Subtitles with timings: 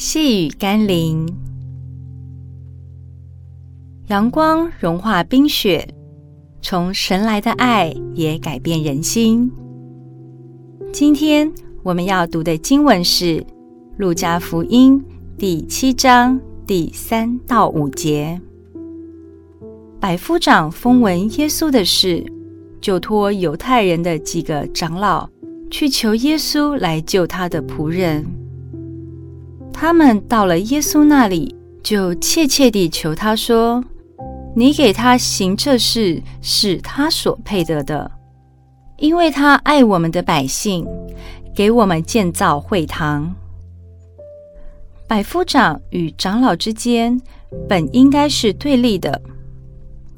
[0.00, 1.26] 细雨甘霖，
[4.06, 5.92] 阳光融化冰雪，
[6.62, 9.50] 从神来的爱也改变人心。
[10.92, 11.52] 今天
[11.82, 13.24] 我们要读的经文是
[13.96, 15.00] 《路加福音》
[15.36, 18.40] 第七章第三到五节。
[19.98, 22.24] 百夫长风闻耶稣的事，
[22.80, 25.28] 就托犹太人的几个长老
[25.72, 28.24] 去求耶稣来救他的仆人。
[29.80, 33.84] 他们到了耶稣那里，就切切地求他说
[34.52, 38.10] ：“你给他行这事，是他所配得的，
[38.96, 40.84] 因为他爱我们的百姓，
[41.54, 43.32] 给我们建造会堂。”
[45.06, 47.20] 百夫长与长老之间
[47.68, 49.22] 本应该是对立的，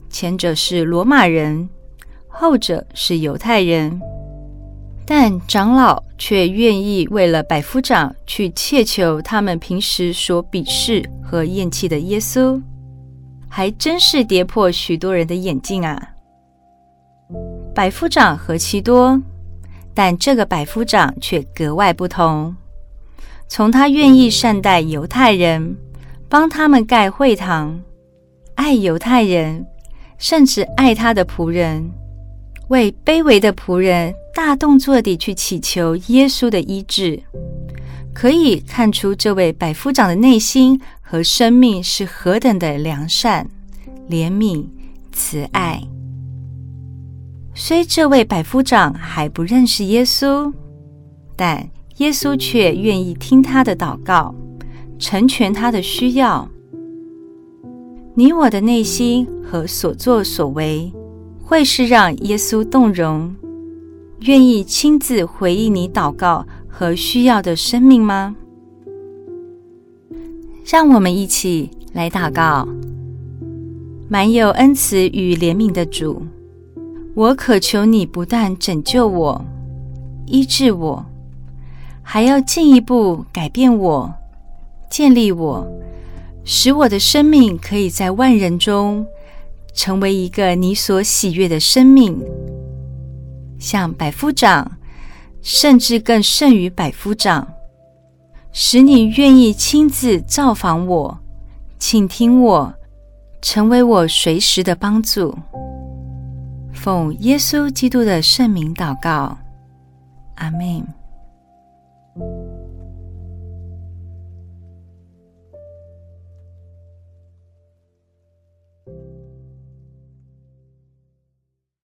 [0.09, 1.69] 前者是罗马人。
[2.29, 4.01] 后者是犹太人，
[5.05, 12.61] 但长老却愿意为了百夫长去切求他们平时所鄙视和厌弃的耶稣，
[13.49, 15.99] 还真是跌破许多人的眼镜啊！
[17.75, 19.19] 百夫长何其多，
[19.95, 22.55] 但这个百夫长却格外不同。
[23.49, 25.75] 从他愿意善待犹太人，
[26.29, 27.81] 帮他们盖会堂，
[28.57, 29.67] 爱犹太人，
[30.19, 31.91] 甚至爱他的仆人。
[32.69, 37.23] 为卑微的仆人大动作地去祈求耶稣的医治，
[38.15, 43.47] 可以看出这位百夫长的内心和生命是何等的良善、
[44.09, 44.65] 怜悯、
[45.13, 45.83] 慈爱。
[47.55, 50.51] 虽这位百夫长还不认识耶稣，
[51.37, 51.69] 但
[51.99, 54.35] 耶稣却愿意听他的祷告，
[54.99, 56.49] 成全他的需要。
[58.15, 60.91] 你我的内心和所作所为，
[61.45, 63.37] 会是让耶稣动容，
[64.21, 68.37] 愿意亲自回应你祷告和需要的生命吗？
[70.65, 72.69] 让我们一起来祷告。
[74.09, 76.23] 满有恩慈与怜悯的主，
[77.15, 79.45] 我渴求你不但拯救我、
[80.27, 81.07] 医治我，
[82.03, 84.13] 还要进一步改变我、
[84.91, 85.67] 建立我，
[86.45, 89.07] 使我的生命可以在万人中。
[89.73, 92.21] 成为一个你所喜悦的生命，
[93.61, 94.69] 像百夫长，
[95.43, 97.47] 甚至更胜于百夫长，
[98.51, 101.19] 使你愿意亲自造访我，
[101.79, 102.75] 请听我，
[103.41, 105.39] 成为我随时的帮助。
[106.73, 109.37] 奉耶稣基督的圣名祷告，
[110.37, 111.00] 阿门。